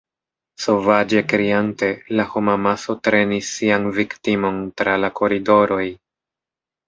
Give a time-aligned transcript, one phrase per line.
[0.63, 1.89] Sovaĝe kriante,
[2.19, 5.85] la homamaso trenis sian viktimon tra la koridoroj.